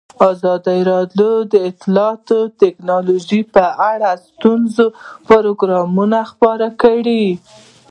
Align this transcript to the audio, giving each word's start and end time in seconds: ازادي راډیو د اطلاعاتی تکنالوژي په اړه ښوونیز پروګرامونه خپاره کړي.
ازادي 0.31 0.79
راډیو 0.91 1.31
د 1.51 1.53
اطلاعاتی 1.69 2.41
تکنالوژي 2.61 3.41
په 3.55 3.65
اړه 3.91 4.11
ښوونیز 4.23 4.75
پروګرامونه 5.27 6.19
خپاره 6.31 6.67
کړي. 6.81 7.25